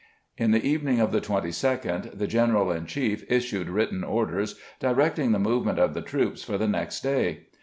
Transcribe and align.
In 0.35 0.49
the 0.49 0.65
evening 0.67 0.99
of 0.99 1.11
the 1.11 1.21
22d 1.21 2.17
the 2.17 2.25
general 2.25 2.71
in 2.71 2.87
chief 2.87 3.23
issued 3.31 3.69
written 3.69 4.03
orders 4.03 4.59
directing 4.79 5.31
the 5.31 5.37
movement 5.37 5.77
of 5.77 5.93
the 5.93 6.01
troops 6.01 6.41
for 6.41 6.57
the 6.57 6.67
next 6.67 7.01
day. 7.01 7.45